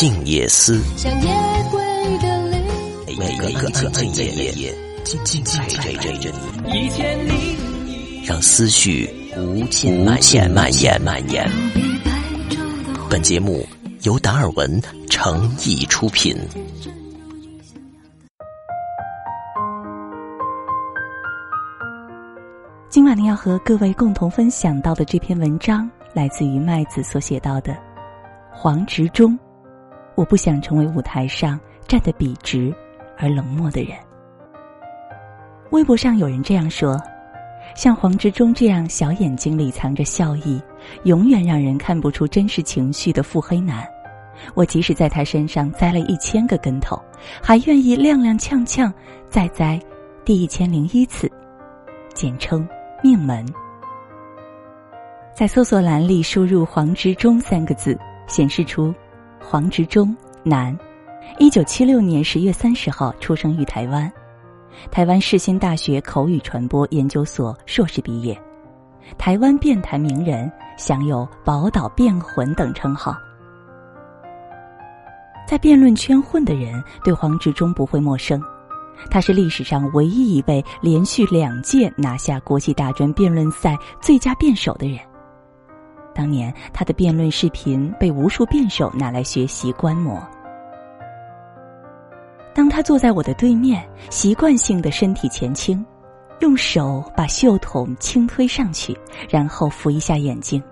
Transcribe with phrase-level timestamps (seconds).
[0.00, 1.28] 静夜思，像夜
[1.70, 1.78] 归
[2.22, 2.58] 的灵。
[3.18, 4.74] 每个安静的夜，
[5.04, 6.10] 静静陪着
[7.26, 9.06] 你，让思绪
[9.36, 11.46] 无尽蔓延蔓延蔓延。
[13.10, 13.62] 本节目
[14.04, 16.34] 由达尔文诚意出品。
[22.88, 27.76] 今晚呢，要和各位共同分享到的这篇文章，来自于麦子所写到的
[28.50, 29.38] 黄执中。
[30.20, 32.70] 我不想成为舞台上站得笔直
[33.16, 33.96] 而冷漠的人。
[35.70, 37.00] 微博上有人这样说：
[37.74, 40.60] 像黄执中这样小眼睛里藏着笑意，
[41.04, 43.82] 永远让人看不出真实情绪的腹黑男，
[44.52, 47.00] 我即使在他身上栽了一千个跟头，
[47.42, 48.92] 还愿意踉踉跄跄
[49.30, 49.80] 再栽
[50.22, 51.32] 第一千零一次，
[52.12, 52.68] 简称。
[53.02, 53.42] 命门，
[55.34, 58.94] 在搜索栏里输入“黄执中”三个字，显示出
[59.42, 60.78] 黄执中，男，
[61.38, 64.10] 一九七六年十月三十号出生于台湾，
[64.90, 68.40] 台湾世新大学口语传播研究所硕士毕业，
[69.18, 73.16] 台湾辩坛名人，享有“宝岛辩魂”等称号。
[75.48, 78.40] 在辩论圈混的人，对黄执中不会陌生。
[79.10, 85.00] 他是历史上唯一一位连续两届拿下国际大专辩论赛最佳辩手的人。
[86.14, 90.20] 当年他的辩论视频被无数辩手拿来学习观摩。
[92.52, 95.84] 当他坐在我的对面，习惯性的身体前倾，
[96.40, 98.96] 用手把袖筒轻推上去，
[99.28, 100.62] 然后扶一下眼睛，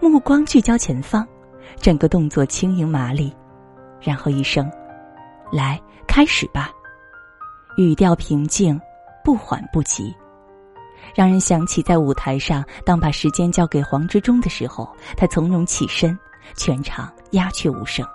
[0.00, 1.26] 目光聚焦前方，
[1.76, 3.32] 整个动作轻盈麻利，
[4.00, 4.70] 然后一声
[5.52, 6.70] ：“来，开始吧。”
[7.76, 8.80] 语调平静，
[9.22, 10.12] 不缓不急，
[11.14, 16.18] 让人想起在舞台上，当把时间交给黄执中的时候，他从容起身，
[16.56, 18.06] 全场鸦雀无声，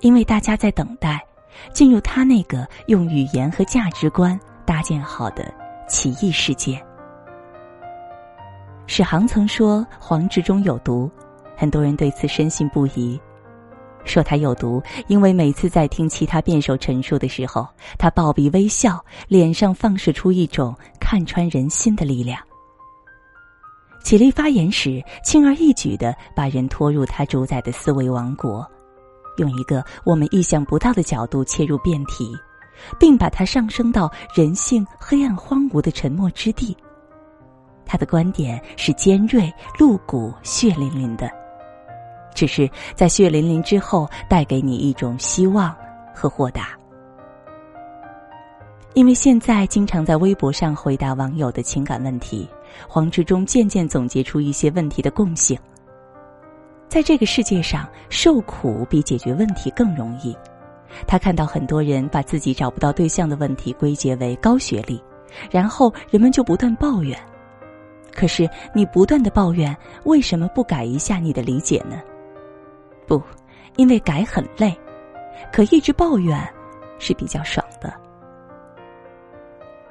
[0.00, 1.20] 因为大家在等待
[1.72, 5.52] 进入他那个用语言和价值观搭建好的
[5.88, 6.80] 奇异世界。
[8.86, 11.10] 史航曾说黄执中有毒，
[11.56, 13.20] 很多人对此深信不疑。
[14.04, 17.66] 说他有毒，因为每次在听其他辩手陈述的时候，
[17.98, 22.38] 他暴毙微笑，脸上放射出一种看穿人心的力量。
[24.02, 28.66] 起立发言时，轻而易举的把人拖入他主宰的思维王国，
[29.38, 32.36] 用一个我们意想不到的角度切入辩题，
[33.00, 36.76] 并把它上升到人性黑暗荒芜的沉默之地。
[37.86, 41.30] 他的观点是尖锐、露骨、血淋淋的。
[42.34, 45.74] 只是在血淋淋之后，带给你一种希望
[46.14, 46.70] 和豁达。
[48.92, 52.48] 因为现在经常在微博上回答网友的情感问题，
[52.88, 55.58] 黄志忠渐渐总结出一些问题的共性。
[56.86, 60.36] 在这个世界上，受苦比解决问题更容易。
[61.08, 65.02] 他看到很多人把自己找不到对象的问题归结为高学历，
[65.50, 67.18] 然后人们就不断抱怨。
[68.12, 72.00] 可是你不断的抱怨，为什么不改一下你的理解呢？
[73.06, 73.22] 不，
[73.76, 74.76] 因为改很累，
[75.52, 76.38] 可一直抱怨
[76.98, 77.92] 是比较爽的。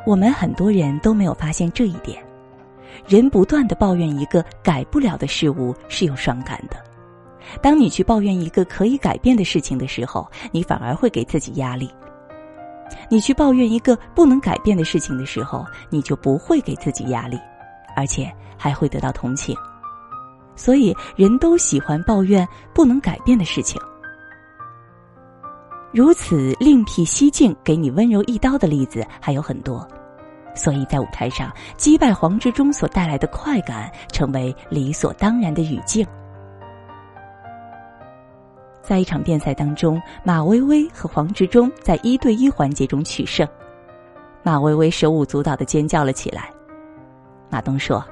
[0.05, 2.21] 我们很多人都没有发现这一点，
[3.07, 6.77] 人不断的抱怨一个改不了的事物是有爽感的。
[7.61, 11.87] 当你去抱怨一个可以改变的事情的时候，你反而会给自己压力；
[13.09, 17.39] 你去抱怨一个不能改变的事情的时候，你就不会给自己压力，
[17.95, 19.55] 而且还会得到同情。
[20.55, 23.81] 所以，人都喜欢抱怨不能改变的事情。
[25.91, 29.87] 如此另辟蹊径、给你温柔一刀的例子还有很多，
[30.55, 36.05] 所以在舞台上击败黄执中所带来的快感，成为理所当然的语境。
[38.81, 43.47] 在一场辩赛当中，马薇薇和黄执中在一对一环节中取胜，
[44.43, 46.49] 马薇薇手舞足蹈的尖叫了起来。
[47.49, 48.03] 马东说。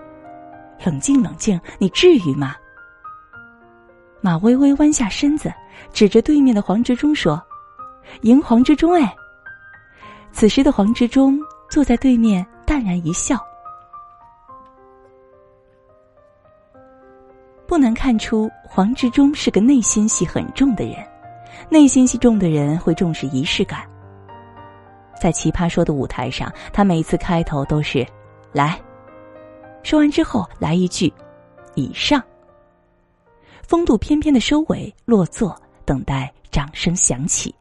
[0.83, 1.59] 冷静，冷静！
[1.77, 2.55] 你至于吗？
[4.19, 5.51] 马微微弯下身子，
[5.91, 7.41] 指着对面的黄执中说
[8.21, 9.15] ：“赢黄执中！”哎，
[10.31, 11.39] 此时的黄执中
[11.69, 13.39] 坐在对面，淡然一笑。
[17.65, 20.95] 不难看出，黄执中是个内心戏很重的人。
[21.69, 23.81] 内心戏重的人会重视仪式感。
[25.19, 28.05] 在奇葩说的舞台上，他每次开头都是
[28.51, 28.79] ：“来。”
[29.83, 31.11] 说完之后，来一句
[31.75, 32.21] “以上”，
[33.67, 37.53] 风度翩翩的收尾，落座，等待掌声响起。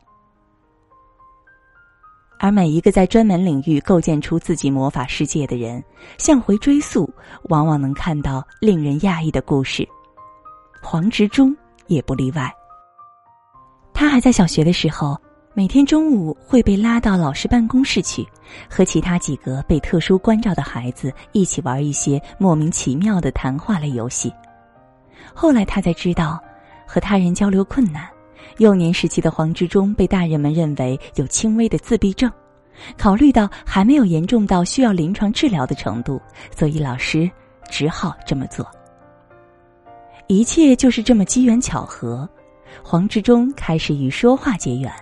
[2.39, 5.83] 而每一个在专门领域构建出自己魔法世界的人，
[6.17, 7.13] 向回追溯，
[7.45, 9.87] 往往能看到令人讶异的故事。
[10.83, 11.55] 黄执中
[11.87, 12.51] 也不例外。
[13.93, 15.21] 他还在小学的时候，
[15.53, 18.25] 每天中午会被拉到老师办公室去，
[18.69, 24.33] 和其他几个被特殊关照的孩子一起玩一些莫名其妙的谈话类游戏。
[25.35, 26.41] 后来他才知道，
[26.87, 28.09] 和他人交流困难。
[28.59, 32.31] 幼年时期的黄志忠被大人们认为有轻微的自闭症，
[32.97, 36.23] 考虑到还没有严重到需要临床治疗的程度，
[36.57, 37.29] 所以老师
[37.69, 38.65] 只好这么做。
[40.29, 42.29] 一切就是这么机缘巧合，
[42.85, 44.93] 黄志忠开始与说话结缘。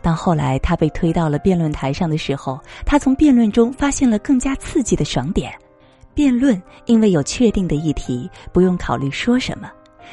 [0.00, 5.52] 当后来他被推到了辩论台上的时候，他从辩论中发现了更加刺激的爽点。
[6.14, 9.70] 辩论因为有确定的议题，不用考虑说什么。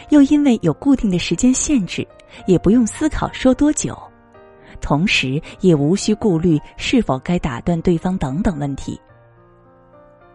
[0.09, 2.07] 又因为有固定的时间限制，
[2.47, 3.97] 也不用思考说多久，
[4.79, 8.99] 同时也无需顾虑是否该打断对方等等问题。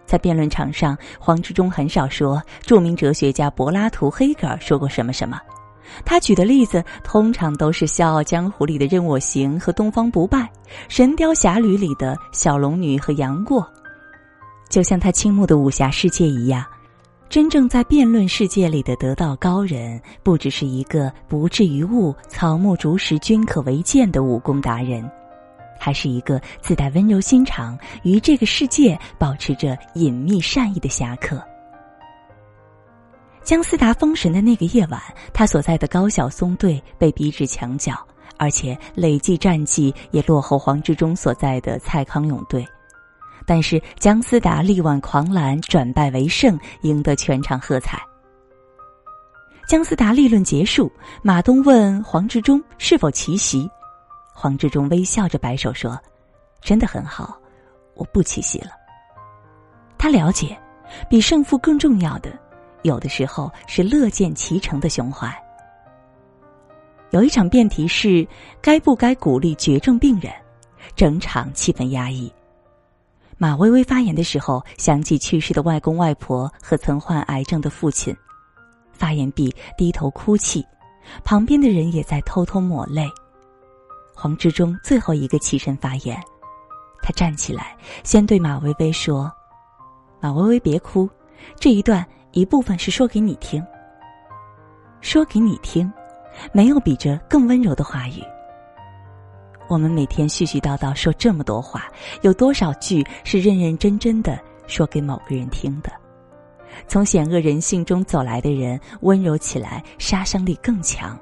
[0.05, 5.41] 在辩论场上，黄志忠很少说著名哲学家柏拉图、黑格尔说过什么什么，
[6.05, 10.41] 他举的例子通常都是《笑傲江湖》里的任我行和东方不败，
[10.89, 13.67] 《神雕侠侣》里的小龙女和杨过，
[14.69, 16.65] 就像他倾慕的武侠世界一样。
[17.31, 25.11] 真正在辩论世界里的得道高人，不只是一个不至于物、草木竹石均可为鉴的武功达人，
[25.81, 31.43] 还是一个自带温柔心肠、与这个世界保持着隐秘善意的侠客。
[33.45, 34.99] 姜思达封神的那个夜晚，
[35.35, 37.95] 他所在的高晓松队被逼至墙角，
[38.39, 42.67] 而且累计战绩也落后黄志忠所在的蔡康永队。
[43.47, 48.01] 但是姜思达力挽狂澜，转败为胜，赢得全场喝彩。
[49.69, 50.91] 姜思达立论结束，
[51.23, 53.71] 马东问黄志忠是否奇袭，
[54.33, 56.01] 黄志忠微笑着摆手说
[56.63, 57.39] ：“真的很好，
[57.95, 58.71] 我不奇袭了。”
[59.99, 60.59] 他了解，
[61.11, 62.31] 比胜负更重要的，
[62.85, 65.35] 有的时候是乐见其成的胸怀。
[67.11, 68.27] 有一场辩题是
[68.61, 70.33] 该不该鼓励绝症病人，
[70.95, 72.33] 整场气氛压抑。
[73.39, 78.15] 马薇薇发言的时候，想起去世的外公外婆和曾患癌症的父亲，
[78.93, 80.65] 发言毕低头哭泣，
[81.25, 83.09] 旁边的人也在偷偷抹泪。
[84.15, 86.21] 黄志忠最后一个起身发言，
[87.03, 89.31] 他站起来，先对马薇薇说
[90.21, 91.09] ：“马薇薇别哭，
[91.57, 93.65] 这一段一部分是说给你听。
[95.01, 95.91] 说给你听，
[96.53, 98.23] 没有比这更温柔的话语。”
[99.69, 101.87] 我们每天絮絮叨叨说这么多话，
[102.23, 105.91] 有多少句是认认真真的说给某个人听的？
[106.89, 111.19] 从险恶人性中走来的人，温柔起来，杀伤力更强。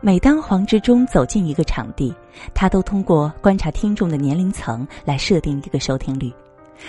[0.00, 2.14] 每当黄志忠走进一个场地，
[2.54, 6.32] 他都通过观察听众的年龄层来设定一个收听率。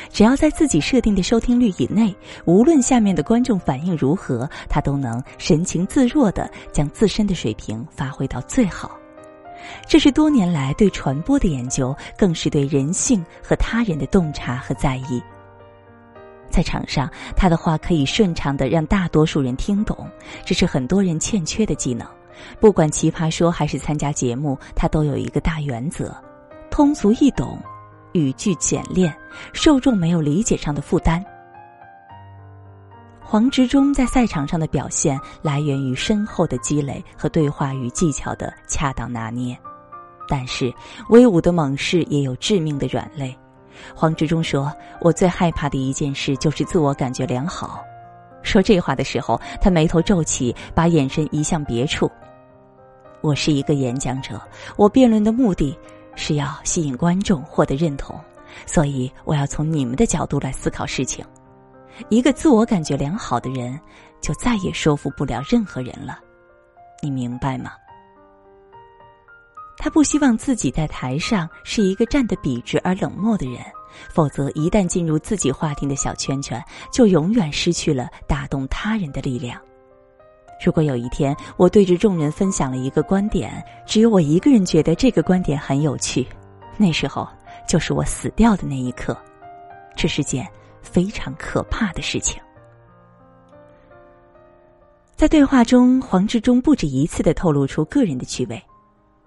[0.09, 2.15] 只要在自己设定的收听率以内，
[2.45, 8.91] 无论下面的观众反应如何，他都能神情自若的将自身的水平发挥到最好。
[9.87, 15.21] 这是多年来对传播的研究，更是对人性和他人的洞察和在意。
[16.49, 20.09] 在场上，他的话可以顺畅的让大多数人听懂，
[20.43, 22.07] 这是很多人欠缺的技能。
[22.59, 26.15] 不管奇葩说还是参加节目，他都有一个大原则：
[26.71, 27.59] 通俗易懂，
[28.13, 29.15] 语句简练，
[29.53, 31.23] 受众没有理解上的负担。
[33.21, 39.55] 黄执中在赛场上的表现来源于深厚的积累和对话与技巧的恰当拿捏，
[40.27, 40.73] 但是
[41.09, 43.37] 威武的猛士也有致命的软肋。
[43.93, 47.83] 黄执中说：“我最害怕的一件事就是自我感觉良好。”
[48.41, 52.09] 说这话的时候，他眉头皱起，把眼神移向别处。
[53.21, 54.41] 我是一个演讲者，
[54.75, 55.77] 我辩论的目的
[56.15, 58.19] 是要吸引观众，获得认同，
[58.65, 61.25] 所以我要从你们的角度来思考事情。
[62.09, 63.79] 一个自我感觉良好的人，
[64.21, 66.19] 就再也说服不了任何人了，
[67.01, 67.71] 你明白吗？
[69.77, 73.61] 他不希望自己在台上是一个站得笔直而冷漠的人，
[74.09, 76.61] 否则一旦进入自己划定的小圈圈，
[76.91, 79.61] 就永远失去了打动他人的力量。
[80.63, 86.27] 如果有一天我对着众人分享了一个观点，只有我一个人觉得这个观点很有趣，
[86.77, 87.27] 那时候
[87.67, 89.17] 就是我死掉的那一刻。
[89.95, 90.47] 这是件。
[90.81, 92.41] 非常可怕的事情。
[95.15, 98.59] 在对话中，黄志忠不止一次的透露出个人的趣味。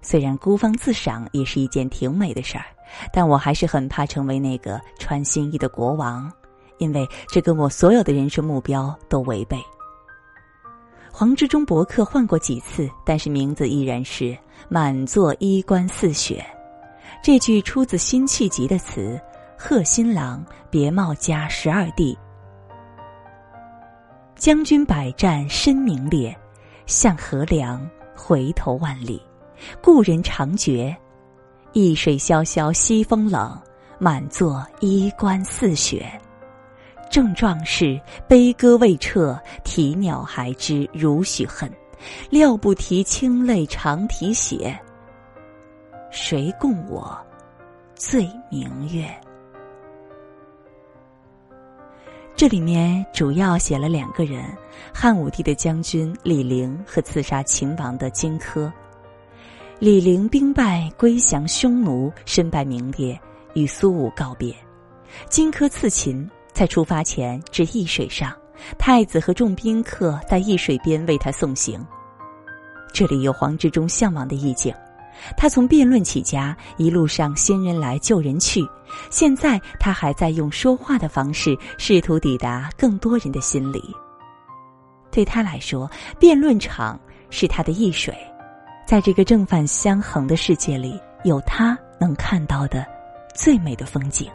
[0.01, 2.65] 虽然孤芳自赏也是一件挺美的事儿，
[3.13, 6.33] 但我还是很怕成为那个穿新衣的国王，
[6.79, 9.63] 因为这跟我所有的人生目标都违背。
[11.13, 14.37] 黄志忠博客换过几次，但是名字依然是
[14.71, 16.45] “满座衣冠似雪”。
[17.23, 19.21] 这句出自辛弃疾的词。
[19.65, 22.19] 贺新郎别茂家十二弟，
[24.35, 26.37] 将军百战身名裂，
[26.85, 29.23] 向河梁回头万里，
[29.81, 30.97] 故人长绝。
[31.73, 33.57] 易水潇潇西风冷，
[34.01, 36.11] 满座衣冠似雪。
[37.13, 41.71] 正壮士悲歌未彻，啼鸟还知如许恨。
[42.31, 44.75] 料不提清泪常啼血，
[46.11, 47.15] 谁共我
[47.95, 49.07] 醉明月？
[52.35, 54.43] 这里面主要写了两个人：
[54.91, 58.73] 汉武帝的将军李陵和刺杀秦王的荆轲。
[59.79, 63.21] 李陵兵败归降匈奴，身败名裂，
[63.53, 64.57] 与苏武告别。
[65.29, 68.33] 荆轲刺秦，在出发前至易水上，
[68.79, 71.85] 太子和众宾客在易水边为他送行。
[72.93, 74.75] 这里有黄执中向往的意境。
[75.37, 78.67] 他从辩论起家，一路上新人来旧人去，
[79.11, 83.83] 现在他还在用说话的方式试图抵达更多人的心里。
[85.11, 86.99] 对他来说，辩论场
[87.31, 88.17] 是他的易水，
[88.87, 92.85] 在这个正反相衡的世界里，有他能看到的
[93.35, 94.29] 最美的风景。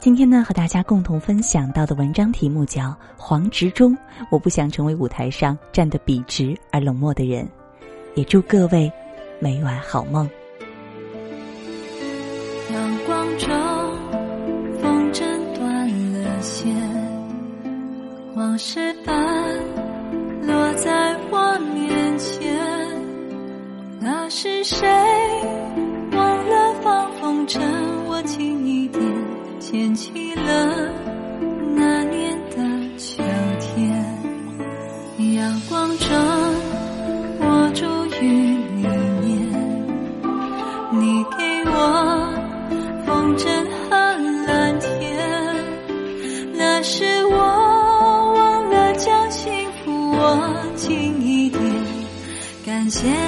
[0.00, 2.82] 今天呢，和大家共同分享到的文章题目叫
[3.16, 3.92] 《黄执中》，
[4.30, 7.46] 我不想成为舞台上站得笔直而冷漠的人，
[8.14, 8.90] 也祝各位。
[9.40, 10.28] 每晚好梦。
[12.72, 13.48] 阳光中，
[14.82, 15.22] 风筝
[15.54, 16.74] 断了线，
[18.34, 19.14] 往事般
[20.42, 22.58] 落在我面前。
[24.00, 24.88] 那是谁
[52.90, 53.27] 谢谢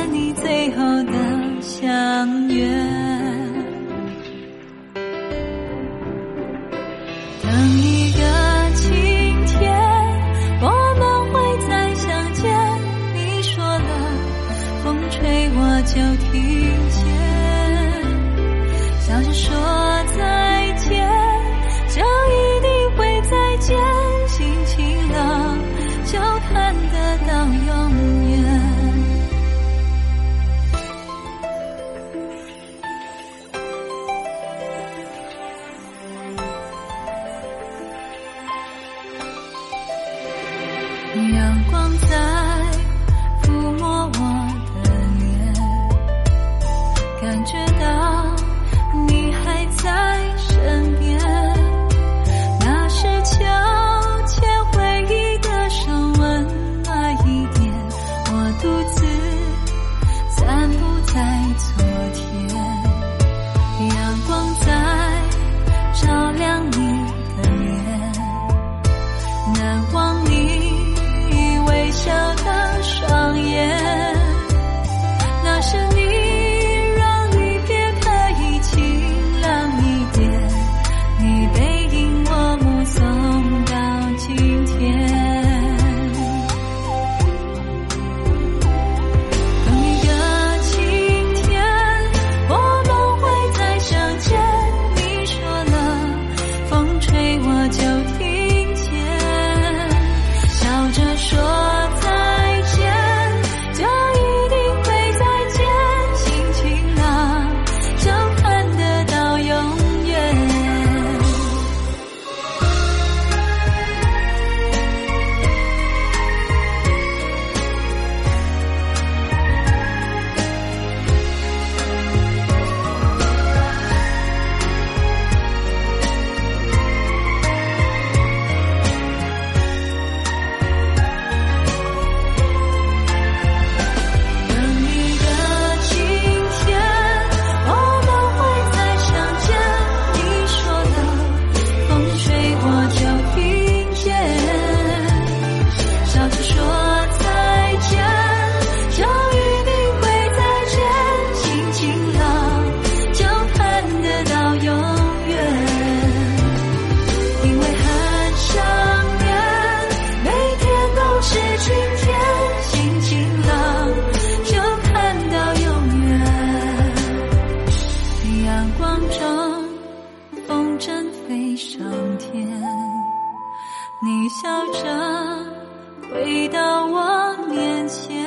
[176.13, 178.25] 回到我面前。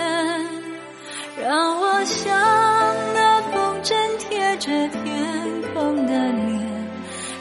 [1.42, 2.32] 让我像
[3.14, 6.88] 那风筝贴着天空的脸，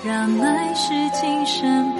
[0.04, 1.91] 让爱是今生。